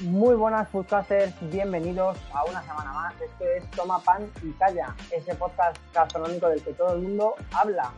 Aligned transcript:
Muy 0.00 0.36
buenas 0.36 0.68
foodcasters, 0.68 1.34
bienvenidos 1.50 2.16
a 2.32 2.44
una 2.44 2.62
semana 2.62 2.92
más. 2.92 3.14
Esto 3.20 3.44
es 3.44 3.70
Toma 3.72 3.98
Pan 4.00 4.30
y 4.42 4.52
Calla, 4.52 4.94
ese 5.10 5.34
podcast 5.34 5.76
gastronómico 5.92 6.48
del 6.48 6.62
que 6.62 6.72
todo 6.72 6.94
el 6.94 7.02
mundo 7.02 7.34
habla. 7.52 7.92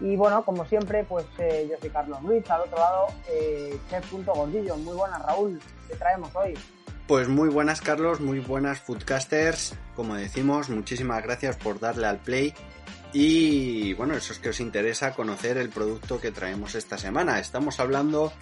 Y 0.00 0.16
bueno, 0.16 0.44
como 0.44 0.64
siempre, 0.64 1.04
pues 1.04 1.26
eh, 1.38 1.68
yo 1.70 1.76
soy 1.78 1.90
Carlos 1.90 2.22
Luis, 2.22 2.50
al 2.50 2.62
otro 2.62 2.78
lado, 2.78 3.06
eh, 3.28 3.78
Chef.gordillo. 3.90 4.76
Muy 4.78 4.96
buenas, 4.96 5.22
Raúl, 5.22 5.60
¿qué 5.88 5.96
traemos 5.96 6.34
hoy? 6.34 6.54
Pues 7.06 7.28
muy 7.28 7.50
buenas, 7.50 7.82
Carlos, 7.82 8.20
muy 8.20 8.40
buenas 8.40 8.80
foodcasters. 8.80 9.74
Como 9.94 10.14
decimos, 10.14 10.70
muchísimas 10.70 11.22
gracias 11.22 11.54
por 11.56 11.78
darle 11.78 12.06
al 12.06 12.18
play. 12.18 12.54
Y 13.12 13.92
bueno, 13.92 14.14
eso 14.14 14.32
es 14.32 14.38
que 14.38 14.48
os 14.48 14.58
interesa 14.58 15.12
conocer 15.12 15.58
el 15.58 15.68
producto 15.68 16.18
que 16.18 16.30
traemos 16.30 16.74
esta 16.74 16.96
semana. 16.96 17.38
Estamos 17.38 17.78
hablando 17.78 18.32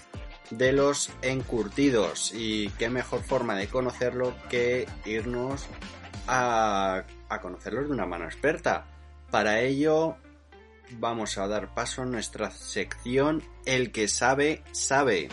de 0.51 0.73
los 0.73 1.11
encurtidos. 1.23 2.33
Y 2.35 2.69
qué 2.79 2.89
mejor 2.89 3.25
forma 3.25 3.57
de 3.57 3.67
conocerlo 3.67 4.33
que 4.49 4.87
irnos 5.07 5.67
a, 6.29 7.03
a 7.29 7.41
conocerlos 7.41 7.87
de 7.87 7.93
una 7.93 8.07
mano 8.07 8.27
experta. 8.27 8.87
Para 9.33 9.61
ello 9.61 10.17
vamos 11.01 11.37
a 11.37 11.49
dar 11.49 11.75
paso 11.75 12.03
a 12.03 12.07
nuestra 12.07 12.53
sección 12.53 13.43
El 13.65 13.91
que 13.91 14.07
sabe, 14.07 14.63
sabe. 14.71 15.31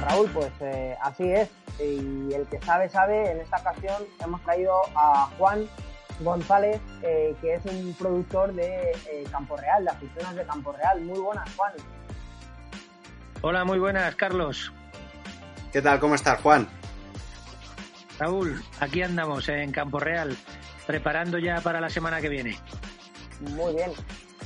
Raúl, 0.00 0.30
pues 0.30 0.52
eh, 0.60 0.96
así 1.02 1.30
es. 1.30 1.50
Y 1.78 2.32
el 2.34 2.46
que 2.46 2.60
sabe, 2.62 2.88
sabe. 2.88 3.30
En 3.30 3.40
esta 3.40 3.58
ocasión 3.58 4.02
hemos 4.22 4.42
traído 4.42 4.74
a 4.94 5.28
Juan 5.38 5.68
González, 6.20 6.80
eh, 7.02 7.34
que 7.40 7.54
es 7.54 7.64
un 7.64 7.94
productor 7.98 8.52
de 8.52 8.92
eh, 9.10 9.24
Campo 9.30 9.56
Real, 9.56 9.84
de 9.84 9.90
aceitunas 9.90 10.34
de 10.34 10.44
Campo 10.44 10.72
Real. 10.72 11.00
Muy 11.00 11.18
buenas, 11.18 11.48
Juan. 11.54 11.72
Hola, 13.42 13.64
muy 13.64 13.78
buenas, 13.78 14.14
Carlos. 14.16 14.72
¿Qué 15.72 15.80
tal? 15.80 15.98
¿Cómo 16.00 16.14
estás, 16.14 16.40
Juan? 16.40 16.68
Raúl, 18.18 18.62
aquí 18.80 19.02
andamos 19.02 19.48
en 19.48 19.72
Campo 19.72 19.98
Real, 19.98 20.36
preparando 20.86 21.38
ya 21.38 21.60
para 21.62 21.80
la 21.80 21.88
semana 21.88 22.20
que 22.20 22.28
viene. 22.28 22.58
Muy 23.40 23.74
bien. 23.74 23.92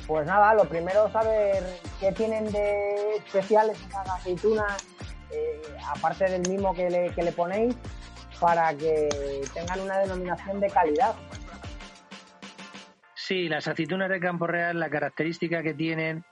Pues 0.06 0.26
nada, 0.26 0.54
lo 0.54 0.64
primero 0.68 1.10
saber 1.10 1.64
qué 1.98 2.12
tienen 2.12 2.52
de 2.52 3.16
especiales 3.16 3.78
esas 3.80 4.08
aceitunas, 4.08 4.84
eh, 5.34 5.60
aparte 5.94 6.30
del 6.30 6.48
mismo 6.48 6.74
que 6.74 6.88
le, 6.90 7.10
que 7.10 7.22
le 7.22 7.32
ponéis, 7.32 7.74
para 8.40 8.74
que 8.74 9.08
tengan 9.52 9.80
una 9.80 9.98
denominación 9.98 10.60
de 10.60 10.68
calidad. 10.68 11.14
Sí, 13.14 13.48
las 13.48 13.68
aceitunas 13.68 14.10
de 14.10 14.20
Campo 14.20 14.46
Real, 14.46 14.78
la 14.78 14.90
característica 14.90 15.62
que 15.62 15.72
tienen, 15.72 16.24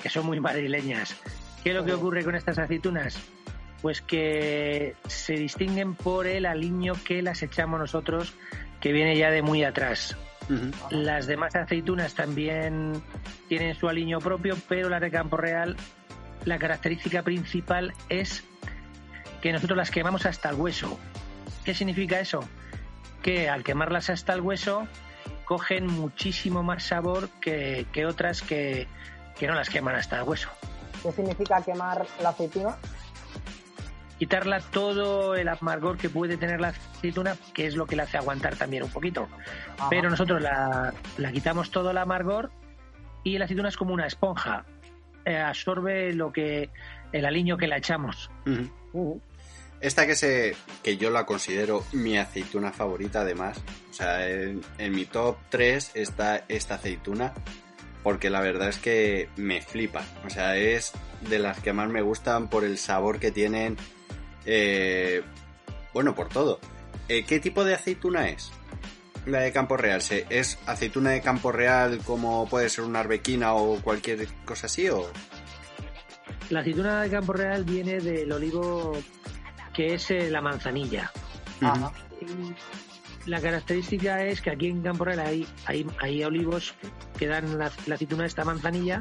que 0.00 0.08
son 0.08 0.26
muy 0.26 0.40
madrileñas. 0.40 1.16
¿Qué 1.62 1.70
es 1.70 1.76
lo 1.76 1.84
que 1.84 1.92
ocurre 1.92 2.24
con 2.24 2.34
estas 2.34 2.58
aceitunas? 2.58 3.16
Pues 3.80 4.00
que 4.02 4.96
se 5.06 5.34
distinguen 5.34 5.94
por 5.94 6.26
el 6.26 6.46
aliño 6.46 6.94
que 7.04 7.22
las 7.22 7.42
echamos 7.42 7.78
nosotros, 7.78 8.34
que 8.80 8.92
viene 8.92 9.16
ya 9.16 9.30
de 9.30 9.42
muy 9.42 9.62
atrás. 9.62 10.16
Las 10.90 11.26
demás 11.26 11.54
aceitunas 11.54 12.14
también 12.14 13.00
tienen 13.48 13.74
su 13.74 13.88
aliño 13.88 14.18
propio, 14.18 14.56
pero 14.68 14.88
las 14.88 15.00
de 15.00 15.10
Campo 15.10 15.36
Real, 15.36 15.76
la 16.44 16.58
característica 16.58 17.22
principal 17.22 17.92
es 18.08 18.44
que 19.40 19.52
nosotros 19.52 19.76
las 19.76 19.90
quemamos 19.90 20.26
hasta 20.26 20.50
el 20.50 20.56
hueso. 20.56 20.98
¿Qué 21.64 21.74
significa 21.74 22.20
eso? 22.20 22.40
Que 23.22 23.48
al 23.48 23.62
quemarlas 23.62 24.10
hasta 24.10 24.32
el 24.32 24.40
hueso, 24.40 24.86
cogen 25.44 25.86
muchísimo 25.86 26.62
más 26.62 26.84
sabor 26.84 27.28
que, 27.40 27.86
que 27.92 28.06
otras 28.06 28.42
que, 28.42 28.86
que, 29.38 29.46
no 29.46 29.54
las 29.54 29.68
queman 29.68 29.94
hasta 29.94 30.18
el 30.18 30.28
hueso. 30.28 30.48
¿Qué 31.02 31.12
significa 31.12 31.62
quemar 31.62 32.06
la 32.20 32.30
aceituna? 32.30 32.76
Quitarla 34.18 34.60
todo 34.60 35.34
el 35.34 35.48
amargor 35.48 35.98
que 35.98 36.08
puede 36.08 36.36
tener 36.36 36.60
la 36.60 36.68
aceituna, 36.68 37.36
que 37.52 37.66
es 37.66 37.74
lo 37.74 37.86
que 37.86 37.96
la 37.96 38.04
hace 38.04 38.18
aguantar 38.18 38.56
también 38.56 38.84
un 38.84 38.90
poquito. 38.90 39.28
Ajá. 39.78 39.88
Pero 39.90 40.10
nosotros 40.10 40.40
la, 40.40 40.94
la, 41.18 41.32
quitamos 41.32 41.72
todo 41.72 41.90
el 41.90 41.98
amargor 41.98 42.52
y 43.24 43.38
la 43.38 43.46
aceituna 43.46 43.68
es 43.68 43.76
como 43.76 43.94
una 43.94 44.06
esponja. 44.06 44.64
Eh, 45.24 45.36
absorbe 45.36 46.12
lo 46.12 46.32
que 46.32 46.70
el 47.12 47.24
aliño 47.24 47.56
que 47.56 47.66
la 47.66 47.78
echamos. 47.78 48.30
Uh 48.46 48.50
-huh. 48.50 48.70
Uh 48.92 49.14
-huh. 49.14 49.20
Esta 49.80 50.06
que 50.06 50.14
se 50.14 50.54
que 50.82 50.96
yo 50.96 51.10
la 51.10 51.26
considero 51.26 51.84
mi 51.92 52.16
aceituna 52.16 52.72
favorita 52.72 53.22
además. 53.22 53.60
O 53.90 53.92
sea, 53.92 54.28
en, 54.28 54.60
en, 54.78 54.92
mi 54.94 55.04
top 55.06 55.36
3 55.50 55.92
está 55.94 56.44
esta 56.48 56.76
aceituna. 56.76 57.32
Porque 58.02 58.30
la 58.30 58.40
verdad 58.40 58.68
es 58.68 58.78
que 58.78 59.28
me 59.36 59.60
flipa. 59.60 60.04
O 60.26 60.30
sea, 60.30 60.56
es 60.56 60.92
de 61.28 61.38
las 61.38 61.60
que 61.60 61.72
más 61.72 61.88
me 61.88 62.02
gustan 62.02 62.48
por 62.48 62.64
el 62.64 62.78
sabor 62.78 63.20
que 63.20 63.30
tienen. 63.30 63.76
Eh, 64.44 65.22
bueno, 65.92 66.14
por 66.14 66.28
todo. 66.28 66.58
Eh, 67.08 67.24
¿Qué 67.24 67.40
tipo 67.40 67.64
de 67.64 67.74
aceituna 67.74 68.28
es? 68.28 68.52
La 69.26 69.40
de 69.40 69.52
Campo 69.52 69.76
Real. 69.76 70.02
¿Es 70.30 70.58
aceituna 70.66 71.10
de 71.10 71.20
Campo 71.20 71.52
Real 71.52 71.98
como 72.04 72.48
puede 72.48 72.68
ser 72.68 72.84
una 72.84 73.00
arbequina 73.00 73.54
o 73.54 73.80
cualquier 73.80 74.26
cosa 74.44 74.66
así? 74.66 74.88
O... 74.88 75.10
La 76.50 76.60
aceituna 76.60 77.02
de 77.02 77.10
Campo 77.10 77.32
Real 77.32 77.64
viene 77.64 78.00
del 78.00 78.32
olivo 78.32 78.92
que 79.72 79.94
es 79.94 80.10
eh, 80.10 80.28
la 80.30 80.40
manzanilla. 80.40 81.10
Ajá. 81.60 81.92
La 83.26 83.40
característica 83.40 84.24
es 84.24 84.42
que 84.42 84.50
aquí 84.50 84.66
en 84.66 84.82
Campo 84.82 85.04
Real 85.04 85.20
hay, 85.20 85.46
hay, 85.66 85.86
hay 86.00 86.24
olivos 86.24 86.74
que 87.16 87.28
dan 87.28 87.56
la, 87.56 87.70
la, 87.86 87.94
aceituna 87.94 88.26
esta 88.26 88.44
manzanilla, 88.44 89.00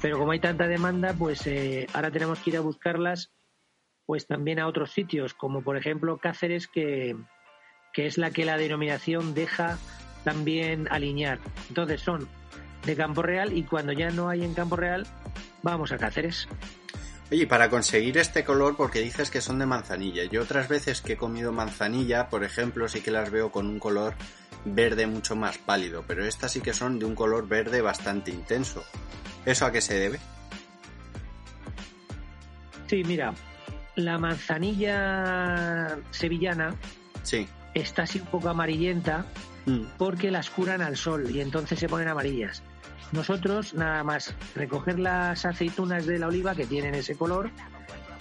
pero 0.00 0.18
como 0.18 0.32
hay 0.32 0.40
tanta 0.40 0.66
demanda, 0.66 1.12
pues 1.12 1.46
eh, 1.46 1.86
ahora 1.92 2.10
tenemos 2.10 2.38
que 2.38 2.50
ir 2.50 2.56
a 2.56 2.60
buscarlas 2.60 3.30
pues 4.06 4.26
también 4.26 4.58
a 4.58 4.66
otros 4.66 4.92
sitios, 4.92 5.34
como 5.34 5.60
por 5.60 5.76
ejemplo 5.76 6.16
Cáceres, 6.16 6.66
que, 6.66 7.14
que 7.92 8.06
es 8.06 8.18
la 8.18 8.30
que 8.30 8.44
la 8.44 8.56
denominación 8.56 9.34
deja 9.34 9.78
también 10.24 10.88
alinear. 10.90 11.38
Entonces 11.68 12.00
son 12.00 12.28
de 12.84 12.96
Campo 12.96 13.22
Real 13.22 13.56
y 13.56 13.64
cuando 13.64 13.92
ya 13.92 14.10
no 14.10 14.28
hay 14.28 14.44
en 14.44 14.54
Campo 14.54 14.76
Real, 14.76 15.06
vamos 15.62 15.92
a 15.92 15.98
Cáceres. 15.98 16.48
Oye, 17.30 17.46
para 17.46 17.68
conseguir 17.68 18.16
este 18.16 18.42
color, 18.44 18.76
porque 18.76 19.00
dices 19.00 19.30
que 19.30 19.42
son 19.42 19.58
de 19.58 19.66
manzanilla. 19.66 20.24
Yo 20.24 20.42
otras 20.42 20.68
veces 20.68 21.02
que 21.02 21.12
he 21.12 21.16
comido 21.16 21.52
manzanilla, 21.52 22.28
por 22.28 22.42
ejemplo, 22.42 22.88
sí 22.88 23.02
que 23.02 23.10
las 23.10 23.30
veo 23.30 23.50
con 23.52 23.66
un 23.66 23.78
color 23.78 24.14
verde 24.64 25.06
mucho 25.06 25.36
más 25.36 25.58
pálido, 25.58 26.04
pero 26.06 26.24
estas 26.24 26.52
sí 26.52 26.60
que 26.60 26.72
son 26.72 26.98
de 26.98 27.04
un 27.04 27.14
color 27.14 27.46
verde 27.46 27.82
bastante 27.82 28.30
intenso. 28.30 28.82
¿Eso 29.44 29.66
a 29.66 29.72
qué 29.72 29.80
se 29.80 29.98
debe? 29.98 30.18
Sí, 32.86 33.04
mira, 33.04 33.34
la 33.96 34.18
manzanilla 34.18 35.98
sevillana 36.10 36.74
sí. 37.22 37.46
Está 37.74 38.02
así 38.02 38.20
un 38.20 38.26
poco 38.26 38.48
amarillenta 38.48 39.26
mm. 39.66 39.96
porque 39.96 40.30
las 40.30 40.50
curan 40.50 40.82
al 40.82 40.96
sol 40.96 41.30
y 41.30 41.40
entonces 41.40 41.78
se 41.78 41.88
ponen 41.88 42.08
amarillas. 42.08 42.62
Nosotros 43.12 43.74
nada 43.74 44.04
más 44.04 44.34
recoger 44.54 44.98
las 44.98 45.46
aceitunas 45.46 46.06
de 46.06 46.18
la 46.18 46.28
oliva 46.28 46.54
que 46.54 46.66
tienen 46.66 46.94
ese 46.94 47.16
color, 47.16 47.50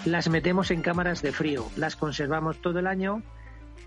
las 0.06 0.30
metemos 0.30 0.72
en 0.72 0.82
cámaras 0.82 1.22
de 1.22 1.34
frío, 1.34 1.66
las 1.76 1.96
conservamos 1.96 2.62
todo 2.62 2.80
el 2.80 2.88
año 2.88 3.22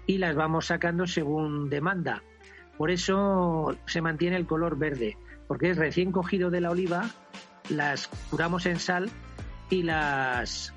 y 0.07 0.19
las 0.19 0.35
vamos 0.35 0.67
sacando 0.67 1.07
según 1.07 1.71
demanda. 1.71 2.23
Por 2.77 2.91
eso 2.91 3.77
se 3.87 4.03
mantiene 4.03 4.37
el 4.37 4.47
color 4.47 4.77
verde, 4.77 5.17
porque 5.49 5.71
es 5.71 5.77
recién 5.77 6.13
cogido 6.13 6.51
de 6.51 6.61
la 6.61 6.71
oliva, 6.71 7.11
las 7.69 8.09
curamos 8.31 8.67
en 8.67 8.79
sal 8.79 9.11
y 9.71 9.83
las 9.83 10.75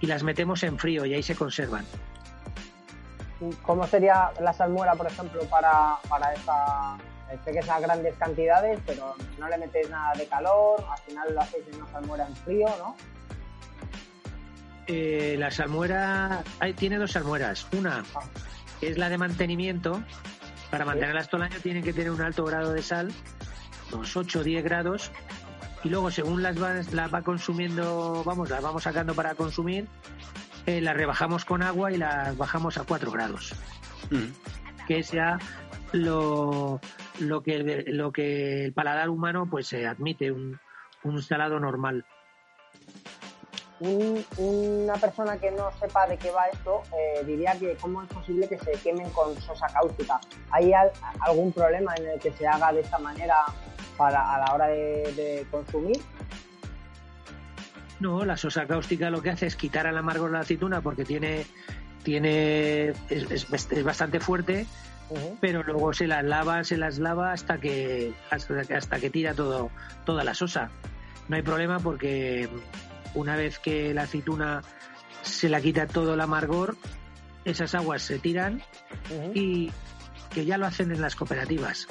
y 0.00 0.06
las 0.06 0.22
metemos 0.22 0.62
en 0.62 0.78
frío 0.78 1.04
y 1.04 1.14
ahí 1.14 1.22
se 1.22 1.34
conservan. 1.34 1.84
¿Cómo 3.62 3.86
sería 3.86 4.30
la 4.40 4.52
salmuera, 4.52 4.94
por 4.94 5.06
ejemplo, 5.06 5.42
para, 5.44 5.96
para 6.08 6.32
esa 6.32 6.96
sé 7.44 7.52
que 7.52 7.58
esas 7.58 7.80
grandes 7.80 8.14
cantidades, 8.16 8.80
pero 8.86 9.14
no 9.38 9.48
le 9.48 9.58
metéis 9.58 9.90
nada 9.90 10.12
de 10.14 10.26
calor, 10.26 10.84
al 10.90 10.98
final 10.98 11.34
lo 11.34 11.40
hacéis 11.40 11.64
en 11.68 11.82
una 11.82 11.90
salmuera 11.90 12.26
en 12.26 12.36
frío, 12.36 12.68
¿no? 12.78 12.96
Eh, 14.86 15.34
la 15.38 15.50
salmuera 15.50 16.44
hay, 16.60 16.72
tiene 16.74 16.96
dos 16.98 17.12
salmueras. 17.12 17.66
Una 17.72 18.04
que 18.80 18.88
es 18.88 18.98
la 18.98 19.08
de 19.08 19.18
mantenimiento. 19.18 20.02
Para 20.70 20.84
mantenerlas 20.84 21.28
todo 21.28 21.42
el 21.42 21.52
año 21.52 21.60
tienen 21.60 21.82
que 21.82 21.92
tener 21.92 22.10
un 22.10 22.20
alto 22.20 22.44
grado 22.44 22.72
de 22.72 22.82
sal, 22.82 23.12
unos 23.92 24.16
8 24.16 24.40
o 24.40 24.42
10 24.42 24.64
grados. 24.64 25.10
Y 25.84 25.88
luego, 25.88 26.10
según 26.10 26.42
las 26.42 26.60
va, 26.60 26.74
las 26.92 27.14
va 27.14 27.22
consumiendo, 27.22 28.22
vamos, 28.24 28.50
las 28.50 28.62
vamos 28.62 28.82
sacando 28.82 29.14
para 29.14 29.34
consumir, 29.34 29.86
eh, 30.66 30.80
las 30.80 30.96
rebajamos 30.96 31.44
con 31.44 31.62
agua 31.62 31.92
y 31.92 31.96
las 31.96 32.36
bajamos 32.36 32.78
a 32.78 32.84
4 32.84 33.10
grados. 33.10 33.54
Mm. 34.10 34.86
Que 34.86 35.02
sea 35.02 35.38
lo, 35.92 36.80
lo, 37.20 37.42
que, 37.42 37.84
lo 37.88 38.12
que 38.12 38.66
el 38.66 38.72
paladar 38.72 39.08
humano 39.08 39.48
pues 39.50 39.68
se 39.68 39.86
admite, 39.86 40.30
un, 40.30 40.58
un 41.02 41.22
salado 41.22 41.58
normal 41.58 42.04
una 43.80 44.94
persona 44.94 45.36
que 45.36 45.50
no 45.50 45.70
sepa 45.78 46.06
de 46.06 46.16
qué 46.16 46.30
va 46.30 46.46
esto 46.48 46.82
eh, 46.96 47.24
diría 47.24 47.58
que 47.58 47.76
cómo 47.76 48.02
es 48.02 48.08
posible 48.08 48.48
que 48.48 48.58
se 48.58 48.72
quemen 48.72 49.10
con 49.10 49.38
sosa 49.40 49.66
cáustica. 49.66 50.18
¿Hay 50.50 50.72
algún 51.20 51.52
problema 51.52 51.94
en 51.96 52.08
el 52.08 52.20
que 52.20 52.32
se 52.32 52.46
haga 52.46 52.72
de 52.72 52.80
esta 52.80 52.98
manera 52.98 53.36
para 53.96 54.34
a 54.34 54.38
la 54.38 54.54
hora 54.54 54.66
de, 54.68 55.46
consumir? 55.50 56.00
No, 58.00 58.24
la 58.24 58.36
sosa 58.36 58.66
cáustica 58.66 59.10
lo 59.10 59.22
que 59.22 59.30
hace 59.30 59.46
es 59.46 59.56
quitar 59.56 59.86
el 59.86 59.96
amargor 59.96 60.30
de 60.30 60.34
la 60.34 60.40
aceituna 60.40 60.80
porque 60.80 61.04
tiene, 61.04 61.46
tiene 62.02 62.92
es, 63.08 63.46
bastante 63.84 64.20
fuerte, 64.20 64.66
pero 65.40 65.62
luego 65.62 65.92
se 65.92 66.06
las 66.06 66.24
lava, 66.24 66.62
se 66.64 66.76
las 66.76 66.98
lava 66.98 67.32
hasta 67.32 67.58
que 67.58 68.12
hasta, 68.30 68.60
hasta 68.76 68.98
que 68.98 69.10
tira 69.10 69.34
todo 69.34 69.70
toda 70.04 70.24
la 70.24 70.34
sosa. 70.34 70.70
No 71.28 71.36
hay 71.36 71.42
problema 71.42 71.80
porque 71.80 72.48
una 73.14 73.36
vez 73.36 73.58
que 73.58 73.94
la 73.94 74.02
aceituna 74.02 74.62
se 75.22 75.48
la 75.48 75.60
quita 75.60 75.86
todo 75.86 76.14
el 76.14 76.20
amargor, 76.20 76.76
esas 77.44 77.74
aguas 77.74 78.02
se 78.02 78.18
tiran 78.18 78.62
y 79.34 79.70
que 80.30 80.44
ya 80.44 80.58
lo 80.58 80.66
hacen 80.66 80.92
en 80.92 81.00
las 81.00 81.16
cooperativas. 81.16 81.86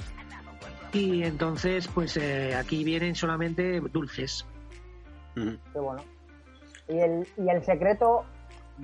Y 0.94 1.24
entonces, 1.24 1.88
pues 1.88 2.16
eh, 2.16 2.56
aquí 2.56 2.84
vienen 2.84 3.16
solamente 3.16 3.81
dulces. 3.92 4.46
Qué 5.35 5.79
bueno. 5.79 6.03
Y 6.87 6.99
el, 6.99 7.27
y 7.37 7.49
el 7.49 7.63
secreto, 7.63 8.25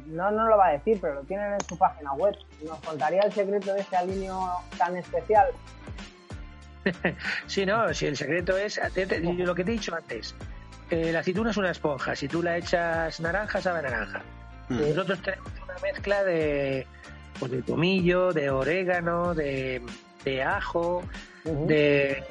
no 0.08 0.32
nos 0.32 0.50
lo 0.50 0.58
va 0.58 0.68
a 0.68 0.72
decir, 0.74 1.00
pero 1.02 1.16
lo 1.16 1.22
tienen 1.22 1.54
en 1.54 1.62
su 1.62 1.78
página 1.78 2.14
web. 2.14 2.36
¿Nos 2.66 2.80
contaría 2.80 3.22
el 3.22 3.32
secreto 3.32 3.74
de 3.74 3.82
ese 3.82 3.96
alineo 3.96 4.50
tan 4.78 4.98
especial? 4.98 5.48
sí, 7.46 7.66
no, 7.66 7.94
si 7.94 8.08
el 8.08 8.18
secreto 8.18 8.58
es 8.58 8.80
lo 9.38 9.56
que 9.56 9.64
te 9.64 9.72
he 9.72 9.74
dicho 9.74 9.96
antes, 9.96 10.36
la 10.90 11.20
aceituna 11.20 11.52
es 11.52 11.58
una 11.58 11.72
esponja. 11.72 12.16
Si 12.16 12.28
tú 12.28 12.42
la 12.42 12.58
echas 12.58 13.20
naranja, 13.20 13.62
sabe 13.62 13.82
naranja. 13.84 14.22
Nosotros 14.70 15.22
tenemos 15.22 15.52
una 15.64 15.80
mezcla 15.82 16.24
de, 16.24 16.88
pues, 17.40 17.52
de 17.52 17.62
tomillo, 17.62 18.32
de 18.32 18.50
orégano, 18.50 19.34
de, 19.34 19.82
ajo, 20.46 21.04
de, 21.44 22.24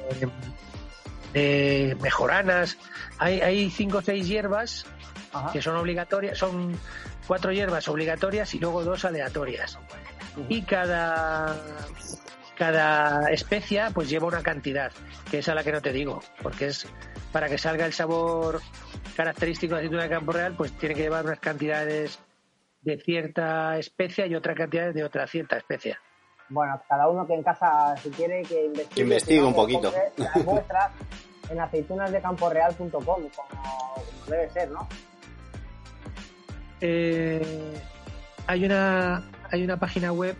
de 1.33 1.97
mejoranas. 2.01 2.77
Hay, 3.17 3.41
hay 3.41 3.69
cinco 3.69 3.99
o 3.99 4.01
seis 4.01 4.27
hierbas 4.27 4.85
que 5.53 5.61
son 5.61 5.77
obligatorias, 5.77 6.37
son 6.37 6.77
cuatro 7.27 7.51
hierbas 7.51 7.87
obligatorias 7.87 8.53
y 8.53 8.59
luego 8.59 8.83
dos 8.83 9.05
aleatorias. 9.05 9.79
Y 10.49 10.61
cada 10.63 11.55
cada 12.57 13.31
especia 13.31 13.89
pues 13.91 14.09
lleva 14.09 14.27
una 14.27 14.43
cantidad, 14.43 14.91
que 15.29 15.39
es 15.39 15.49
a 15.49 15.55
la 15.55 15.63
que 15.63 15.71
no 15.71 15.81
te 15.81 15.91
digo, 15.91 16.21
porque 16.43 16.67
es 16.67 16.87
para 17.31 17.49
que 17.49 17.57
salga 17.57 17.85
el 17.85 17.93
sabor 17.93 18.61
característico 19.15 19.73
de 19.73 19.79
aceituna 19.79 20.03
de 20.03 20.09
campo 20.09 20.31
real, 20.31 20.53
pues 20.55 20.71
tiene 20.73 20.93
que 20.93 21.01
llevar 21.01 21.25
unas 21.25 21.39
cantidades 21.39 22.19
de 22.81 22.97
cierta 22.99 23.77
especia 23.77 24.27
y 24.27 24.35
otra 24.35 24.53
cantidad 24.53 24.93
de 24.93 25.03
otra 25.03 25.25
cierta 25.27 25.57
especia. 25.57 25.99
Bueno, 26.49 26.81
cada 26.87 27.07
uno 27.07 27.25
que 27.25 27.33
en 27.33 27.43
casa, 27.43 27.95
si 27.97 28.09
quiere, 28.09 28.43
que 28.43 28.65
investigue, 28.65 28.95
que 28.95 29.01
investigue 29.01 29.43
un 29.43 29.55
poquito. 29.55 29.91
Las 30.17 30.35
muestras 30.45 30.91
en 31.51 31.59
aceitunasdecamporreal.com, 31.59 33.01
como, 33.01 33.25
como 33.25 33.95
debe 34.27 34.49
ser, 34.49 34.71
¿no? 34.71 34.87
Eh, 36.79 37.73
hay 38.47 38.65
una 38.65 39.23
hay 39.51 39.63
una 39.63 39.77
página 39.77 40.11
web 40.11 40.35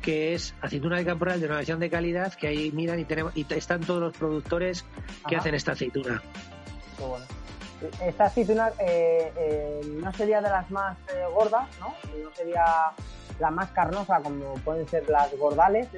que 0.00 0.34
es 0.34 0.54
aceituna 0.60 0.96
de 0.96 1.04
campo 1.04 1.24
real 1.24 1.40
de 1.40 1.46
innovación 1.46 1.78
de 1.78 1.88
calidad, 1.88 2.34
que 2.34 2.48
ahí 2.48 2.72
miran 2.72 2.98
y 2.98 3.04
tenemos 3.04 3.36
y 3.36 3.46
están 3.54 3.82
todos 3.82 4.00
los 4.00 4.16
productores 4.16 4.84
que 5.28 5.36
hacen 5.36 5.54
esta 5.54 5.72
aceituna. 5.72 6.20
Qué 6.98 7.04
bueno. 7.04 7.24
Esta 8.00 8.24
aceituna 8.24 8.70
eh, 8.78 9.32
eh, 9.36 9.80
no 10.02 10.12
sería 10.12 10.40
de 10.40 10.50
las 10.50 10.70
más 10.70 10.96
eh, 11.08 11.24
gordas, 11.32 11.68
¿no? 11.80 11.94
No 12.22 12.30
sería 12.34 12.64
la 13.38 13.50
más 13.50 13.70
carnosa 13.70 14.20
como 14.22 14.54
pueden 14.64 14.88
ser 14.88 15.08
las 15.08 15.36
gordales, 15.36 15.88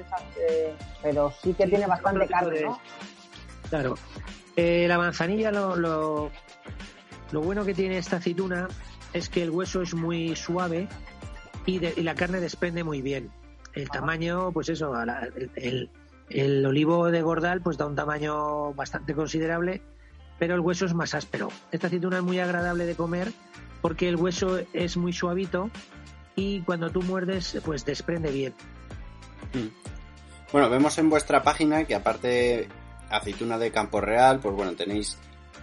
pero 1.01 1.31
sí 1.41 1.53
que 1.53 1.67
tiene 1.67 1.85
bastante 1.85 2.27
carne, 2.27 2.61
¿no? 2.61 2.79
Claro. 3.75 3.97
la 4.55 4.97
manzanilla, 4.97 5.51
lo, 5.51 5.75
lo, 5.75 6.31
lo, 7.31 7.41
bueno 7.41 7.65
que 7.65 7.73
tiene 7.73 7.97
esta 7.97 8.17
aceituna 8.17 8.67
es 9.13 9.29
que 9.29 9.43
el 9.43 9.49
hueso 9.49 9.81
es 9.81 9.93
muy 9.93 10.35
suave 10.35 10.87
y, 11.65 11.85
y 11.85 12.03
la 12.03 12.15
carne 12.15 12.39
desprende 12.39 12.83
muy 12.83 13.01
bien. 13.01 13.31
El 13.73 13.89
tamaño, 13.89 14.51
pues 14.53 14.69
eso, 14.69 14.93
el, 15.55 16.65
olivo 16.65 17.11
de 17.11 17.21
Gordal 17.21 17.61
pues 17.61 17.77
da 17.77 17.85
un 17.85 17.95
tamaño 17.95 18.73
bastante 18.73 19.13
considerable, 19.13 19.81
pero 20.39 20.55
el 20.55 20.61
hueso 20.61 20.85
es 20.85 20.93
más 20.93 21.13
áspero. 21.13 21.49
Esta 21.71 21.87
aceituna 21.87 22.17
es 22.17 22.23
muy 22.23 22.39
agradable 22.39 22.85
de 22.85 22.95
comer 22.95 23.31
porque 23.81 24.07
el 24.07 24.15
hueso 24.15 24.59
es 24.71 24.95
muy 24.95 25.11
suavito 25.11 25.69
y 26.37 26.61
cuando 26.61 26.89
tú 26.89 27.01
muerdes 27.01 27.59
pues 27.65 27.83
desprende 27.83 28.31
bien. 28.31 28.53
Mm. 29.53 29.67
Bueno, 30.53 30.69
vemos 30.69 30.97
en 30.97 31.09
vuestra 31.09 31.43
página 31.43 31.83
que 31.83 31.95
aparte 31.95 32.69
aceituna 33.09 33.57
de 33.57 33.71
campo 33.71 34.01
real, 34.01 34.39
pues 34.39 34.55
bueno, 34.55 34.73
tenéis 34.73 35.17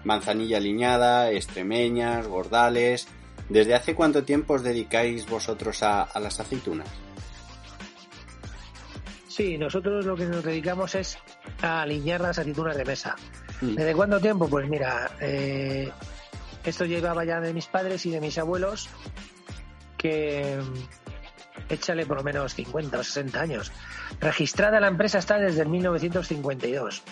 manzanilla 0.05 0.59
aliñada, 0.59 1.31
extremeñas, 1.31 2.27
gordales. 2.27 3.09
¿Desde 3.49 3.75
hace 3.75 3.95
cuánto 3.95 4.25
tiempo 4.25 4.55
os 4.55 4.63
dedicáis 4.63 5.29
vosotros 5.29 5.83
a 5.83 6.09
las 6.21 6.41
aceitunas? 6.41 6.89
Sí, 9.33 9.57
nosotros 9.57 10.05
lo 10.05 10.15
que 10.15 10.27
nos 10.27 10.45
dedicamos 10.45 10.95
es 10.95 11.17
a 11.63 11.81
alinear 11.83 12.21
las 12.21 12.39
aceitunas 12.39 12.77
de 12.77 12.85
mesa. 12.85 13.17
Mm. 13.63 13.77
¿Desde 13.77 13.95
cuánto 13.95 14.21
tiempo? 14.21 14.47
Pues 14.47 14.69
mira, 14.69 15.11
eh, 15.21 15.91
esto 16.63 16.85
llevaba 16.85 17.25
ya 17.25 17.41
de 17.41 17.55
mis 17.55 17.67
padres 17.67 18.05
y 18.05 18.11
de 18.11 18.21
mis 18.21 18.37
abuelos, 18.37 18.91
que 19.97 20.59
échale 21.75 22.07
por 22.07 22.19
lo 22.19 22.23
menos 22.23 22.55
50 22.55 22.99
o 22.99 23.03
60 23.03 23.41
años. 23.41 23.73
Registrada 24.21 24.81
la 24.81 24.89
empresa 24.89 25.19
está 25.19 25.39
desde 25.39 25.63
el 25.63 25.69
1952. 25.69 27.03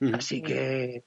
Mm. 0.00 0.14
Así 0.14 0.42
que 0.42 1.04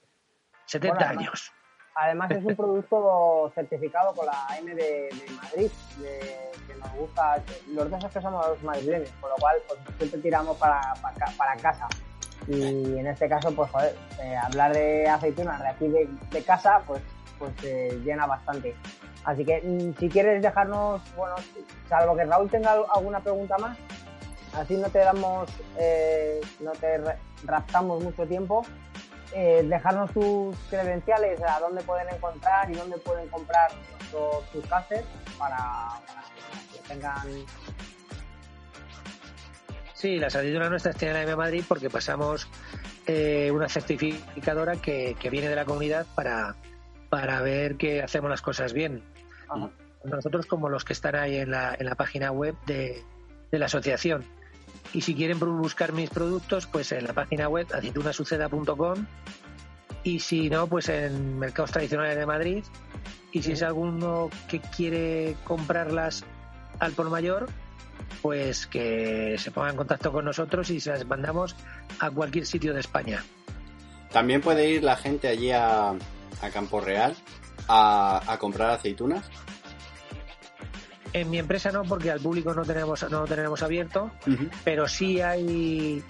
70 0.65 1.09
años. 1.09 1.51
Además 1.95 2.31
es 2.31 2.43
un 2.43 2.55
producto 2.55 3.51
certificado 3.53 4.13
con 4.13 4.25
la 4.25 4.47
M 4.57 4.73
de, 4.73 5.09
Madrid, 5.35 5.69
que 5.99 6.75
nos 6.75 6.91
gusta, 6.93 7.43
los 7.67 7.89
dos 7.89 8.03
es 8.05 8.11
que 8.11 8.21
somos 8.21 8.47
los 8.47 8.63
madrileños, 8.63 9.09
por 9.19 9.29
lo 9.29 9.35
cual 9.35 9.57
pues, 9.67 9.79
siempre 9.97 10.21
tiramos 10.21 10.57
para, 10.57 10.81
para, 11.37 11.55
casa. 11.57 11.87
Y 12.47 12.97
en 12.97 13.07
este 13.07 13.27
caso, 13.27 13.53
pues 13.53 13.69
joder, 13.71 13.95
eh, 14.21 14.35
hablar 14.35 14.73
de 14.73 15.07
aceitunas 15.07 15.61
de 15.61 15.67
aquí 15.67 15.87
de, 15.87 16.43
casa, 16.43 16.81
pues, 16.87 17.01
pues 17.41 17.51
eh, 17.63 17.99
llena 18.05 18.25
bastante. 18.25 18.75
Así 19.25 19.43
que 19.43 19.61
mm, 19.61 19.99
si 19.99 20.07
quieres 20.07 20.41
dejarnos, 20.41 21.01
bueno, 21.15 21.35
salvo 21.89 22.15
que 22.15 22.25
Raúl 22.25 22.49
tenga 22.49 22.71
alguna 22.93 23.19
pregunta 23.19 23.57
más, 23.57 23.77
así 24.53 24.77
no 24.77 24.89
te 24.89 24.99
damos, 24.99 25.49
eh, 25.77 26.39
no 26.59 26.71
te 26.71 27.01
raptamos 27.43 28.03
mucho 28.03 28.25
tiempo 28.25 28.63
eh, 29.33 29.63
dejarnos 29.63 30.11
tus 30.11 30.57
credenciales, 30.69 31.41
a 31.41 31.59
dónde 31.59 31.81
pueden 31.83 32.07
encontrar 32.13 32.69
y 32.69 32.73
dónde 32.73 32.97
pueden 32.97 33.27
comprar 33.29 33.71
tus 34.51 34.65
cassettes 34.67 35.05
para, 35.37 36.01
que 36.73 36.79
tengan 36.87 37.45
Sí, 39.93 40.17
las 40.17 40.35
aceitunas 40.35 40.69
nuestras 40.69 40.95
tienen 40.97 41.15
la 41.15 41.23
M 41.23 41.35
Madrid 41.35 41.63
porque 41.67 41.89
pasamos 41.89 42.49
eh, 43.05 43.51
una 43.51 43.69
certificadora 43.69 44.75
que, 44.75 45.15
viene 45.31 45.47
de 45.47 45.55
la 45.55 45.63
comunidad 45.63 46.05
para, 46.15 46.55
para 47.11 47.41
ver 47.41 47.75
que 47.75 48.01
hacemos 48.01 48.29
las 48.29 48.41
cosas 48.41 48.71
bien. 48.71 49.03
Nosotros 50.05 50.45
como 50.45 50.69
los 50.69 50.85
que 50.85 50.93
están 50.93 51.15
ahí 51.15 51.35
en 51.35 51.51
la, 51.51 51.75
en 51.77 51.85
la 51.85 51.95
página 51.95 52.31
web 52.31 52.55
de, 52.65 53.03
de 53.51 53.59
la 53.59 53.65
asociación. 53.65 54.23
Y 54.93 55.01
si 55.01 55.13
quieren 55.13 55.37
buscar 55.37 55.91
mis 55.91 56.09
productos, 56.09 56.67
pues 56.67 56.93
en 56.93 57.05
la 57.05 57.13
página 57.13 57.49
web 57.49 57.67
aceitunasuceda.com 57.73 59.05
y 60.03 60.19
si 60.19 60.49
no, 60.49 60.67
pues 60.67 60.87
en 60.87 61.37
mercados 61.37 61.71
tradicionales 61.71 62.15
de 62.15 62.25
Madrid. 62.25 62.63
Y 63.33 63.43
si 63.43 63.51
es 63.51 63.61
alguno 63.61 64.29
que 64.47 64.61
quiere 64.61 65.35
comprarlas 65.43 66.23
al 66.79 66.93
por 66.93 67.09
mayor, 67.09 67.49
pues 68.21 68.67
que 68.67 69.35
se 69.37 69.51
ponga 69.51 69.69
en 69.69 69.75
contacto 69.75 70.13
con 70.13 70.23
nosotros 70.23 70.69
y 70.69 70.79
se 70.79 70.91
las 70.91 71.05
mandamos 71.05 71.57
a 71.99 72.09
cualquier 72.09 72.45
sitio 72.45 72.73
de 72.73 72.79
España. 72.79 73.21
También 74.13 74.39
puede 74.39 74.69
ir 74.69 74.83
la 74.83 74.95
gente 74.95 75.27
allí 75.27 75.51
a, 75.51 75.93
a 76.41 76.49
Campo 76.49 76.81
Real 76.81 77.15
a, 77.67 78.21
a 78.25 78.37
comprar 78.37 78.71
aceitunas. 78.71 79.29
En 81.13 81.29
mi 81.29 81.39
empresa 81.39 81.71
no, 81.71 81.83
porque 81.83 82.09
al 82.09 82.21
público 82.21 82.53
no 82.53 82.63
tenemos 82.63 83.03
no 83.09 83.21
lo 83.21 83.27
tenemos 83.27 83.61
abierto, 83.63 84.11
pero 84.63 84.87
sí 84.87 85.19
hay 85.19 86.03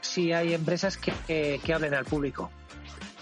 sí 0.00 0.32
hay 0.32 0.54
empresas 0.54 0.96
que, 0.96 1.60
que, 1.62 1.74
hablen 1.74 1.94
al 1.94 2.04
público. 2.04 2.50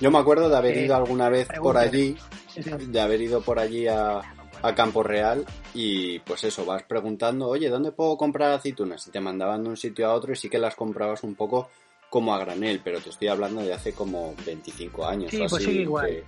Yo 0.01 0.11
me 0.11 0.19
acuerdo 0.19 0.49
de 0.51 0.57
haber 0.57 0.77
ido 0.77 0.95
alguna 0.95 1.29
vez 1.29 1.49
por 1.61 1.79
allí, 1.79 2.17
de 2.55 3.01
haber 3.01 3.23
ido 3.23 3.41
por 3.41 3.59
allí 3.59 3.87
a, 3.87 4.21
a 4.63 4.75
Campo 4.75 5.03
Real 5.03 5.45
y 5.75 6.19
pues 6.21 6.45
eso, 6.45 6.65
vas 6.65 6.83
preguntando, 6.83 7.49
oye, 7.49 7.69
¿dónde 7.69 7.93
puedo 7.93 8.17
comprar 8.17 8.53
aceitunas? 8.53 9.07
Y 9.07 9.11
te 9.11 9.21
mandaban 9.21 9.65
de 9.65 9.71
un 9.71 9.77
sitio 9.77 10.09
a 10.09 10.15
otro 10.15 10.33
y 10.33 10.37
sí 10.37 10.49
que 10.49 10.59
las 10.59 10.75
comprabas 10.75 11.23
un 11.23 11.35
poco 11.35 11.71
como 12.11 12.35
a 12.35 12.39
granel, 12.39 12.81
pero 12.85 13.01
te 13.01 13.11
estoy 13.11 13.29
hablando 13.29 13.63
de 13.63 13.73
hace 13.73 13.95
como 13.95 14.35
25 14.45 15.07
años 15.07 15.31
sí, 15.31 15.43
pues 15.49 15.65
sigue 15.65 15.83
igual. 15.83 16.07
que, 16.07 16.25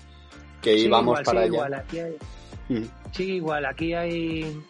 íbamos 0.73 1.21
para 1.23 1.41
allá. 1.41 1.47
Igual. 1.47 1.75
Aquí 1.75 1.99
hay, 1.99 2.17
Sigue 3.13 3.35
igual, 3.35 3.67
aquí 3.67 3.95
hay 3.95 4.63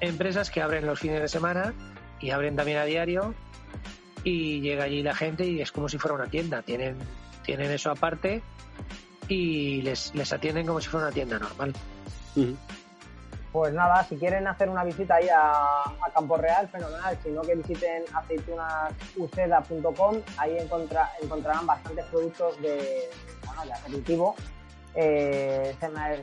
empresas 0.00 0.50
que 0.50 0.62
abren 0.62 0.86
los 0.86 1.00
fines 1.00 1.20
de 1.20 1.28
semana 1.28 1.74
y 2.20 2.30
abren 2.30 2.56
también 2.56 2.78
a 2.78 2.84
diario 2.84 3.34
y 4.24 4.60
llega 4.60 4.84
allí 4.84 5.02
la 5.02 5.14
gente 5.14 5.44
y 5.44 5.60
es 5.60 5.72
como 5.72 5.88
si 5.88 5.98
fuera 5.98 6.14
una 6.14 6.26
tienda, 6.26 6.62
tienen, 6.62 6.96
tienen 7.44 7.72
eso 7.72 7.90
aparte 7.90 8.42
y 9.28 9.82
les, 9.82 10.14
les 10.14 10.32
atienden 10.32 10.66
como 10.66 10.80
si 10.80 10.88
fuera 10.88 11.06
una 11.06 11.14
tienda 11.14 11.38
normal. 11.38 11.72
Pues 13.52 13.72
nada, 13.74 14.02
si 14.04 14.16
quieren 14.16 14.46
hacer 14.46 14.70
una 14.70 14.82
visita 14.82 15.16
ahí 15.16 15.28
a, 15.28 15.84
Campo 16.14 16.38
Real, 16.38 16.66
fenomenal. 16.68 17.18
Si 17.22 17.28
no, 17.30 17.42
que 17.42 17.54
visiten 17.54 18.04
aceitunasuceda.com. 18.14 20.22
Ahí 20.38 20.56
encontrarán 20.58 21.66
bastantes 21.66 22.06
productos 22.06 22.58
de, 22.62 23.10
bueno, 23.44 23.66
de 23.66 23.74
aperitivo. 23.74 24.34
Eh, 24.94 25.74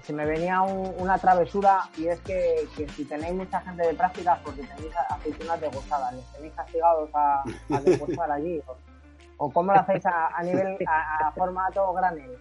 se, 0.04 0.14
me, 0.14 0.26
venía 0.26 0.62
una 0.62 1.18
travesura 1.18 1.90
y 1.98 2.08
es 2.08 2.20
que, 2.20 2.68
si 2.96 3.06
tenéis 3.06 3.34
mucha 3.34 3.62
gente 3.62 3.88
de 3.88 3.94
prácticas, 3.96 4.40
porque 4.44 4.62
tenéis 4.62 4.94
aceitunas 5.10 5.60
degustadas, 5.60 6.14
les 6.14 6.26
tenéis 6.34 6.54
castigados 6.54 7.10
a, 7.14 7.44
a 7.44 8.34
allí. 8.34 8.62
O, 9.38 9.52
cómo 9.52 9.74
lo 9.74 9.80
hacéis 9.80 10.06
a, 10.06 10.44
nivel, 10.44 10.78
a, 10.88 11.32
formato 11.32 11.94
granel? 11.94 12.38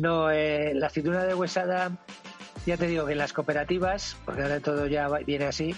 No, 0.00 0.30
eh, 0.30 0.72
la 0.74 0.86
aceituna 0.86 1.24
de 1.24 1.34
huesada 1.34 1.90
ya 2.66 2.76
te 2.76 2.86
digo 2.86 3.06
que 3.06 3.12
en 3.12 3.18
las 3.18 3.32
cooperativas, 3.32 4.16
porque 4.24 4.42
ahora 4.42 4.60
todo 4.60 4.86
ya 4.86 5.08
viene 5.08 5.46
así, 5.46 5.74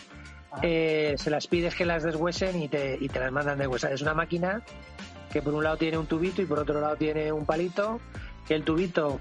eh, 0.62 1.14
se 1.16 1.30
las 1.30 1.46
pides 1.46 1.74
que 1.74 1.86
las 1.86 2.02
deshuesen 2.02 2.60
y 2.60 2.68
te, 2.68 2.98
y 3.00 3.08
te 3.08 3.20
las 3.20 3.32
mandan 3.32 3.58
de 3.58 3.66
huesa. 3.66 3.90
Es 3.90 4.02
una 4.02 4.14
máquina 4.14 4.62
que 5.32 5.40
por 5.40 5.54
un 5.54 5.64
lado 5.64 5.76
tiene 5.76 5.96
un 5.96 6.06
tubito 6.06 6.42
y 6.42 6.46
por 6.46 6.58
otro 6.58 6.80
lado 6.80 6.96
tiene 6.96 7.32
un 7.32 7.46
palito, 7.46 8.00
que 8.46 8.54
el 8.54 8.64
tubito 8.64 9.20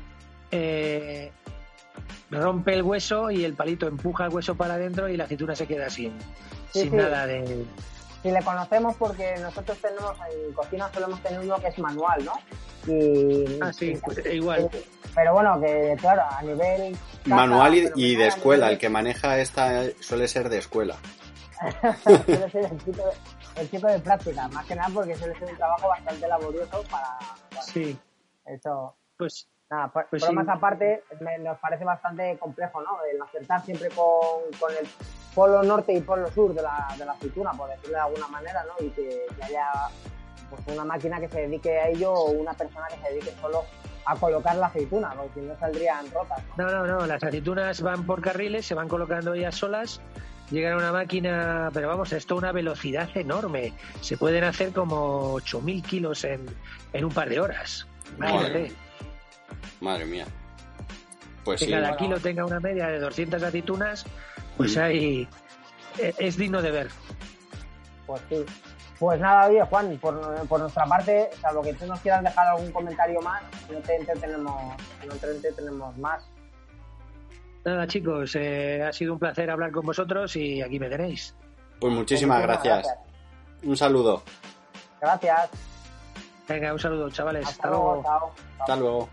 eh, 0.51 1.31
rompe 2.29 2.73
el 2.73 2.83
hueso 2.83 3.29
y 3.31 3.43
el 3.43 3.53
palito 3.53 3.87
empuja 3.87 4.25
el 4.25 4.33
hueso 4.33 4.55
para 4.55 4.75
adentro 4.75 5.09
y 5.09 5.17
la 5.17 5.25
aceituna 5.25 5.55
se 5.55 5.67
queda 5.67 5.89
sin, 5.89 6.13
sin 6.71 6.95
nada 6.95 7.25
de... 7.25 7.65
Sí, 8.23 8.29
le 8.29 8.43
conocemos 8.43 8.95
porque 8.97 9.35
nosotros 9.41 9.77
tenemos 9.79 10.15
en 10.31 10.53
cocina 10.53 10.91
solemos 10.93 11.21
tener 11.23 11.39
uno 11.39 11.55
que 11.55 11.67
es 11.69 11.79
manual, 11.79 12.23
¿no? 12.23 12.33
Y, 12.87 13.57
ah, 13.61 13.73
sí, 13.73 13.99
igual. 14.31 14.69
Pero 15.15 15.33
bueno, 15.33 15.59
que 15.59 15.97
claro, 15.99 16.21
a 16.29 16.41
nivel... 16.43 16.95
Manual 17.25 17.91
y, 17.95 18.15
de 18.15 18.27
escuela, 18.27 18.69
el 18.69 18.77
que 18.77 18.89
maneja 18.89 19.39
esta 19.39 19.83
suele 19.99 20.27
ser 20.27 20.49
de 20.49 20.59
escuela. 20.59 20.97
suele 22.03 22.51
ser 22.51 22.65
el 22.65 22.77
tipo, 22.77 23.03
de, 23.03 23.61
el 23.61 23.69
tipo 23.69 23.87
de 23.87 23.99
práctica, 23.99 24.47
más 24.49 24.65
que 24.65 24.75
nada 24.75 24.89
porque 24.93 25.15
suele 25.15 25.37
ser 25.37 25.49
un 25.49 25.57
trabajo 25.57 25.87
bastante 25.87 26.27
laborioso 26.27 26.83
para... 26.89 27.17
sí. 27.63 27.97
Eso... 28.45 28.95
Pues 29.21 29.47
Nada, 29.69 29.87
por, 29.89 30.07
por 30.07 30.33
más 30.33 30.49
aparte, 30.49 31.03
nos 31.41 31.59
parece 31.59 31.85
bastante 31.85 32.37
complejo, 32.39 32.81
¿no? 32.81 32.97
El 33.13 33.21
acertar 33.21 33.63
siempre 33.63 33.89
con, 33.89 34.41
con, 34.59 34.71
el 34.71 34.87
polo 35.35 35.61
norte 35.61 35.93
y 35.93 36.01
polo 36.01 36.29
sur 36.31 36.55
de 36.55 36.63
la, 36.63 36.87
de 36.97 37.05
la 37.05 37.11
aceituna, 37.11 37.51
por 37.51 37.69
decirlo 37.69 37.97
de 37.97 38.01
alguna 38.01 38.27
manera, 38.29 38.65
¿no? 38.65 38.83
Y 38.83 38.89
que, 38.89 39.27
que 39.37 39.43
haya 39.43 39.69
pues, 40.49 40.61
una 40.67 40.83
máquina 40.83 41.19
que 41.19 41.29
se 41.29 41.41
dedique 41.41 41.79
a 41.79 41.89
ello 41.89 42.11
o 42.11 42.31
una 42.31 42.53
persona 42.53 42.87
que 42.87 42.97
se 42.97 43.13
dedique 43.13 43.31
solo 43.39 43.63
a 44.05 44.15
colocar 44.15 44.55
la 44.55 44.65
aceituna, 44.65 45.13
porque 45.15 45.39
si 45.39 45.45
no 45.45 45.57
saldrían 45.59 46.11
rotas. 46.11 46.41
¿no? 46.57 46.69
no, 46.69 46.87
no, 46.87 47.05
las 47.05 47.23
aceitunas 47.23 47.81
van 47.83 48.07
por 48.07 48.21
carriles, 48.21 48.65
se 48.65 48.73
van 48.73 48.89
colocando 48.89 49.35
ellas 49.35 49.55
solas, 49.55 50.01
llegan 50.49 50.73
a 50.73 50.77
una 50.77 50.91
máquina, 50.91 51.69
pero 51.71 51.87
vamos, 51.87 52.11
esto 52.11 52.35
una 52.35 52.51
velocidad 52.51 53.07
enorme. 53.15 53.73
Se 54.01 54.17
pueden 54.17 54.43
hacer 54.43 54.73
como 54.73 55.35
8.000 55.35 55.83
kilos 55.83 56.23
en, 56.25 56.45
en 56.91 57.05
un 57.05 57.13
par 57.13 57.29
de 57.29 57.39
horas. 57.39 57.87
Madre, 58.17 58.73
Madre 59.79 60.05
mía. 60.05 60.25
Pues 61.43 61.61
que 61.61 61.71
cada 61.71 61.95
kilo 61.97 62.19
tenga 62.19 62.45
una 62.45 62.59
media 62.59 62.87
de 62.87 62.99
200 62.99 63.41
aceitunas, 63.41 64.05
pues 64.57 64.77
ahí 64.77 65.27
e, 65.97 66.13
es 66.19 66.37
digno 66.37 66.61
de 66.61 66.71
ver. 66.71 66.89
Pues 68.05 68.21
sí. 68.29 68.45
Pues 68.99 69.19
nada, 69.19 69.47
oye, 69.47 69.63
Juan, 69.63 69.97
por, 69.97 70.47
por, 70.47 70.59
nuestra 70.59 70.85
parte, 70.85 71.31
salvo 71.41 71.63
que 71.63 71.73
tú 71.73 71.87
nos 71.87 71.99
quieras 72.01 72.23
dejar 72.23 72.47
algún 72.49 72.71
comentario 72.71 73.19
más, 73.21 73.41
no 73.71 73.79
te 73.79 73.95
entretenemos, 73.95 74.75
no 75.07 75.13
te 75.15 75.31
entretenemos 75.31 75.97
más. 75.97 76.23
Nada, 77.65 77.87
chicos, 77.87 78.35
eh, 78.35 78.83
ha 78.83 78.93
sido 78.93 79.13
un 79.13 79.19
placer 79.19 79.49
hablar 79.49 79.71
con 79.71 79.87
vosotros 79.87 80.35
y 80.35 80.61
aquí 80.61 80.79
me 80.79 80.87
tenéis. 80.87 81.35
Pues 81.79 81.91
muchísimas, 81.91 82.43
gracias. 82.43 82.87
Un 83.63 83.75
saludo. 83.75 84.21
Gracias. 84.99 85.49
Venga, 86.47 86.73
un 86.73 86.79
saludo, 86.79 87.09
chavales. 87.09 87.47
Hasta, 87.47 87.69
luego. 87.69 88.03
Hasta 88.59 88.75
luego. 88.75 89.09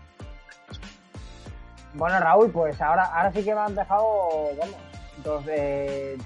Bueno, 1.93 2.19
Raúl, 2.19 2.51
pues 2.51 2.79
ahora, 2.81 3.05
ahora 3.05 3.31
sí 3.31 3.43
que 3.43 3.53
me 3.53 3.61
han 3.61 3.75
dejado, 3.75 4.49
vamos, 4.59 4.75
dos, 5.23 5.43
eh, 5.47 6.17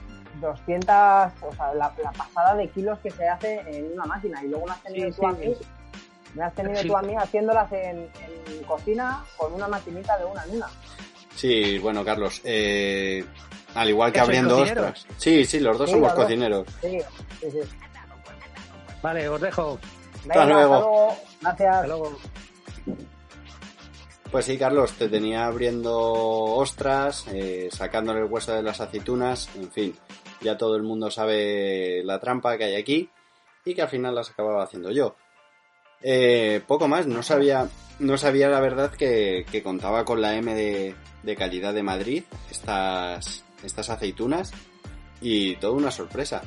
200, 0.41 0.85
o 1.41 1.55
sea, 1.55 1.73
la, 1.73 1.91
pasada 2.17 2.55
de 2.55 2.67
kilos 2.69 2.99
que 2.99 3.11
se 3.11 3.27
hace 3.27 3.61
en 3.67 3.93
una 3.93 4.05
máquina 4.05 4.43
y 4.43 4.47
luego 4.47 4.65
me 4.65 4.73
has 4.73 4.83
tenido 4.83 5.11
tú 5.11 5.27
a 5.27 5.31
mí, 5.31 5.55
me 6.35 6.43
has 6.43 6.53
tenido 6.53 6.81
tú 6.83 6.97
a 6.97 7.01
mí 7.01 7.15
haciéndolas 7.15 7.71
en, 7.71 8.09
cocina 8.67 9.23
con 9.37 9.53
una 9.53 9.67
maquinita 9.67 10.17
de 10.17 10.25
una 10.25 10.43
en 10.43 10.57
una. 10.57 10.67
Sí, 11.35 11.79
bueno, 11.79 12.05
Carlos, 12.05 12.41
eh, 12.43 13.25
al 13.75 13.89
igual 13.89 14.11
que 14.11 14.19
abriendo 14.19 14.59
ostras. 14.59 15.05
Sí, 15.17 15.45
sí, 15.45 15.59
los 15.59 15.77
dos 15.77 15.89
somos 15.89 16.13
cocineros. 16.13 16.67
Sí, 16.81 16.99
sí, 17.39 17.51
sí. 17.51 17.59
Vale, 19.01 19.27
os 19.27 19.41
dejo. 19.41 19.79
hasta 20.29 20.45
luego. 20.45 21.15
Gracias. 21.41 21.75
Hasta 21.75 21.87
luego. 21.87 22.17
Pues 24.33 24.45
sí, 24.45 24.57
Carlos, 24.57 24.93
te 24.93 25.09
tenía 25.09 25.45
abriendo 25.45 25.93
ostras, 25.95 27.27
eh, 27.31 27.69
sacándole 27.71 28.21
el 28.21 28.25
hueso 28.25 28.51
de 28.51 28.63
las 28.63 28.81
aceitunas, 28.81 29.47
en 29.55 29.71
fin, 29.71 29.95
ya 30.41 30.57
todo 30.57 30.75
el 30.75 30.81
mundo 30.81 31.11
sabe 31.11 32.01
la 32.03 32.19
trampa 32.19 32.57
que 32.57 32.63
hay 32.63 32.73
aquí 32.73 33.11
y 33.63 33.75
que 33.75 33.83
al 33.83 33.89
final 33.89 34.15
las 34.15 34.31
acababa 34.31 34.63
haciendo 34.63 34.89
yo. 34.89 35.15
Eh, 36.01 36.63
poco 36.65 36.87
más, 36.87 37.05
no 37.05 37.21
sabía, 37.21 37.67
no 37.99 38.17
sabía 38.17 38.49
la 38.49 38.59
verdad 38.59 38.89
que, 38.89 39.45
contaba 39.63 40.03
con 40.03 40.19
la 40.19 40.35
M 40.35 40.55
de, 40.55 41.35
calidad 41.35 41.75
de 41.75 41.83
Madrid, 41.83 42.23
estas, 42.49 43.45
estas 43.63 43.91
aceitunas, 43.91 44.51
y 45.21 45.57
toda 45.57 45.73
una 45.73 45.91
sorpresa. 45.91 46.41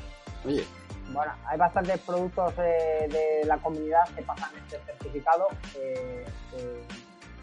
Oye. 0.44 0.64
Bueno, 1.12 1.32
hay 1.46 1.56
bastantes 1.56 2.00
productos 2.00 2.52
eh, 2.58 3.06
de 3.08 3.46
la 3.46 3.58
comunidad 3.58 4.08
que 4.16 4.22
pasan 4.22 4.50
este 4.56 4.76
certificado, 4.86 5.46
eh, 5.76 6.24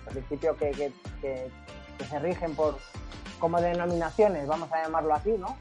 al 0.08 0.14
principio 0.14 0.56
que, 0.58 0.72
que, 0.72 0.92
que, 1.22 1.50
se 2.06 2.20
rigen 2.20 2.56
por 2.56 2.78
como 3.40 3.62
denominaciones, 3.62 4.48
vamos 4.48 4.72
a 4.72 4.84
llamarlo 4.84 5.14
así, 5.14 5.32
¿no? 5.38 5.58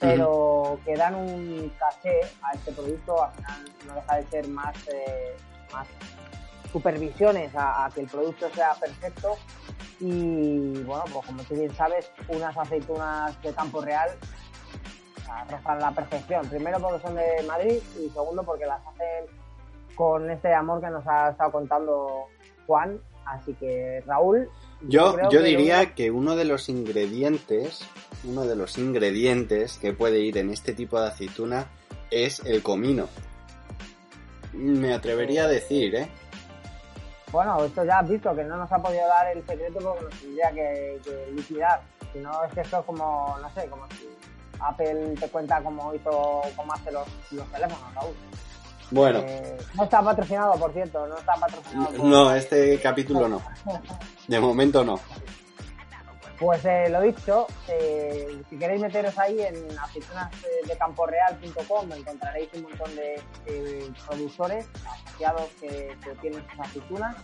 pero 0.00 0.78
que 0.84 0.96
dan 0.96 1.14
un 1.14 1.72
caché 1.78 2.20
a 2.42 2.52
este 2.52 2.72
producto, 2.72 3.22
al 3.22 3.32
final 3.32 3.64
no 3.86 3.94
deja 3.94 4.16
de 4.16 4.26
ser 4.26 4.48
más, 4.48 4.76
eh, 4.88 5.36
más 5.72 5.86
supervisiones 6.72 7.52
a, 7.54 7.88
que 7.94 8.02
el 8.02 8.08
producto 8.08 8.50
sea 8.50 8.74
perfecto 8.74 9.36
y 10.00 10.82
bueno, 10.82 11.04
pues 11.12 11.26
como 11.26 11.42
tú 11.44 11.54
bien 11.54 11.74
sabes, 11.74 12.10
unas 12.28 12.56
aceitunas 12.56 13.40
de 13.42 13.52
campo 13.54 13.80
real 13.80 14.10
rozan 15.50 15.80
la 15.80 15.90
perfección. 15.92 16.46
Primero 16.48 16.78
porque 16.78 17.00
son 17.00 17.14
de 17.14 17.42
Madrid 17.46 17.78
y 17.98 18.10
segundo 18.10 18.42
porque 18.42 18.66
las 18.66 18.80
hacen 18.86 19.26
con 19.94 20.30
este 20.30 20.52
amor 20.52 20.80
que 20.80 20.90
nos 20.90 21.06
ha 21.06 21.30
estado 21.30 21.52
contando 21.52 22.26
Juan. 22.66 23.00
Así 23.26 23.54
que 23.54 24.02
Raúl, 24.06 24.48
yo, 24.82 25.16
yo, 25.30 25.42
diría 25.42 25.94
que 25.94 26.10
uno 26.10 26.36
de 26.36 26.44
los 26.44 26.68
ingredientes, 26.68 27.80
uno 28.24 28.44
de 28.44 28.54
los 28.54 28.76
ingredientes 28.76 29.78
que 29.78 29.92
puede 29.92 30.20
ir 30.20 30.36
en 30.38 30.50
este 30.50 30.74
tipo 30.74 31.00
de 31.00 31.08
aceituna 31.08 31.66
es 32.10 32.40
el 32.40 32.62
comino. 32.62 33.08
Me 34.52 34.92
atrevería 34.92 35.44
a 35.44 35.48
decir, 35.48 35.94
¿eh? 35.94 36.08
Bueno, 37.32 37.64
esto 37.64 37.84
ya 37.84 37.98
has 37.98 38.08
visto 38.08 38.34
que 38.36 38.44
no 38.44 38.56
nos 38.56 38.70
ha 38.70 38.78
podido 38.78 39.08
dar 39.08 39.36
el 39.36 39.44
secreto 39.44 39.80
porque 39.80 40.04
nos 40.04 40.20
tendría 40.20 40.52
que, 40.52 41.00
liquidar. 41.34 41.82
Si 42.12 42.20
no, 42.20 42.44
es 42.44 42.52
que 42.52 42.60
esto 42.60 42.78
es 42.78 42.84
como, 42.84 43.36
no 43.42 43.50
sé, 43.50 43.66
como 43.68 43.88
si 43.90 44.08
Apple 44.60 45.14
te 45.18 45.28
cuenta 45.28 45.60
cómo 45.60 45.92
hizo, 45.94 46.42
cómo 46.54 46.72
hace 46.72 46.92
los, 46.92 47.08
los 47.32 47.50
teléfonos, 47.50 47.94
Raúl. 47.94 48.14
Bueno. 48.90 49.20
Eh, 49.20 49.56
no 49.74 49.84
está 49.84 50.02
patrocinado, 50.02 50.54
por 50.54 50.72
cierto, 50.72 51.06
no 51.06 51.16
está 51.16 51.34
patrocinado. 51.34 52.04
No, 52.04 52.34
este 52.34 52.80
capítulo 52.80 53.28
no. 53.28 53.42
De 54.28 54.40
momento 54.40 54.84
no. 54.84 55.00
Pues 56.38 56.64
eh, 56.64 56.88
lo 56.90 57.00
dicho, 57.00 57.48
eh, 57.68 58.42
si 58.50 58.58
queréis 58.58 58.82
meteros 58.82 59.16
ahí 59.18 59.40
en 59.40 59.56
aceitunasdecamporeal.com 59.78 61.92
encontraréis 61.92 62.52
un 62.54 62.62
montón 62.62 62.96
de 62.96 63.22
productores 64.06 64.66
asociados 64.84 65.48
que, 65.60 65.96
tienen 66.20 66.44
sus 66.50 66.60
aceitunas. 66.60 67.16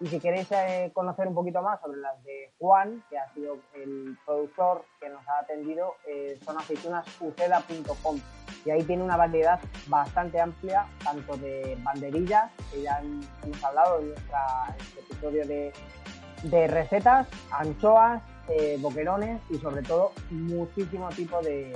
Y 0.00 0.08
si 0.08 0.18
queréis 0.18 0.50
eh, 0.50 0.90
conocer 0.94 1.28
un 1.28 1.34
poquito 1.34 1.60
más 1.62 1.78
sobre 1.80 2.00
las 2.00 2.20
de 2.24 2.50
Juan, 2.58 3.04
que 3.10 3.18
ha 3.18 3.32
sido 3.34 3.58
el 3.74 4.18
productor 4.24 4.86
que 4.98 5.10
nos 5.10 5.20
ha 5.28 5.40
atendido, 5.40 5.96
son 6.44 6.58
aceitunasuceda.com. 6.58 8.18
Y 8.64 8.70
ahí 8.70 8.82
tiene 8.82 9.02
una 9.02 9.16
variedad 9.16 9.60
bastante 9.86 10.40
amplia, 10.40 10.86
tanto 11.02 11.36
de 11.36 11.76
banderillas, 11.82 12.50
que 12.72 12.82
ya 12.82 13.00
hemos 13.42 13.64
hablado 13.64 14.00
en, 14.00 14.08
nuestra, 14.08 14.76
este 14.78 15.00
episodio 15.00 15.46
de, 15.46 16.66
recetas, 16.68 17.26
anchoas, 17.50 18.22
eh, 18.48 18.76
boquerones 18.80 19.40
y 19.50 19.58
sobre 19.58 19.82
todo 19.82 20.12
muchísimo 20.30 21.08
tipo 21.10 21.40
de, 21.40 21.72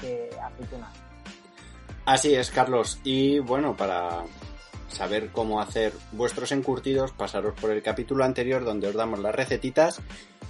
de 0.00 0.30
aceitunas. 0.40 0.90
Así 2.04 2.34
es, 2.34 2.50
Carlos. 2.50 3.00
Y 3.02 3.40
bueno, 3.40 3.76
para 3.76 4.22
saber 4.88 5.30
cómo 5.32 5.60
hacer 5.60 5.92
vuestros 6.12 6.52
encurtidos, 6.52 7.12
pasaros 7.12 7.54
por 7.60 7.70
el 7.70 7.82
capítulo 7.82 8.24
anterior 8.24 8.64
donde 8.64 8.88
os 8.88 8.94
damos 8.94 9.18
las 9.18 9.34
recetitas. 9.34 10.00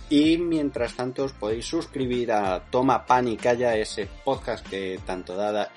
Y 0.09 0.39
mientras 0.39 0.95
tanto 0.95 1.25
os 1.25 1.33
podéis 1.33 1.67
suscribir 1.67 2.31
a 2.31 2.63
Toma 2.71 3.05
Pan 3.05 3.27
y 3.27 3.37
Calla, 3.37 3.75
ese 3.75 4.09
podcast 4.25 4.65
que 4.67 5.01
tanto 5.05 5.35
da 5.35 5.69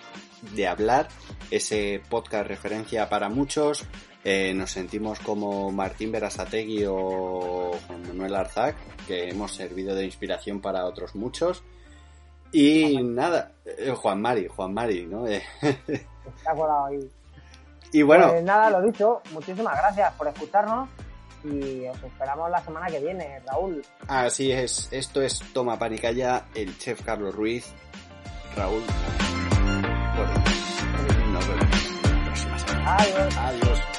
de 0.54 0.68
hablar, 0.68 1.08
ese 1.50 2.02
podcast 2.10 2.48
referencia 2.48 3.10
para 3.10 3.28
muchos, 3.28 3.86
eh, 4.24 4.54
nos 4.54 4.70
sentimos 4.70 5.20
como 5.20 5.72
Martín 5.72 6.12
Berasategui 6.12 6.86
o 6.86 7.72
Juan 7.88 8.08
Manuel 8.08 8.36
Arzac, 8.36 8.76
que 9.08 9.30
hemos 9.30 9.56
servido 9.56 9.96
de 9.96 10.06
inspiración 10.06 10.62
para 10.62 10.86
otros 10.86 11.16
muchos. 11.16 11.64
Y 12.52 13.02
nada, 13.02 13.54
eh, 13.66 13.94
Juan 13.96 14.22
Mari, 14.22 14.48
Juan 14.48 14.74
Mari, 14.74 15.08
¿no? 15.08 15.26
Está 15.28 16.54
colado 16.56 16.86
ahí. 16.86 17.10
Y 17.92 18.04
bueno. 18.04 18.30
Pues 18.30 18.44
nada, 18.44 18.70
lo 18.70 18.82
dicho, 18.84 19.22
muchísimas 19.32 19.76
gracias 19.76 20.14
por 20.14 20.28
escucharnos 20.28 20.88
y 21.44 21.88
os 21.88 22.04
esperamos 22.04 22.50
la 22.50 22.64
semana 22.64 22.88
que 22.88 23.00
viene, 23.00 23.40
Raúl. 23.46 23.84
Así 24.08 24.52
es, 24.52 24.90
esto 24.92 25.22
es 25.22 25.40
Toma 25.54 25.78
Panicaya, 25.78 26.46
el 26.56 26.78
chef 26.78 27.02
Carlos 27.04 27.34
Ruiz. 27.34 27.74
Raúl. 28.56 28.84
Nos 31.32 31.48
vemos 31.48 31.70
Adiós. 32.86 33.38
Adiós. 33.38 33.99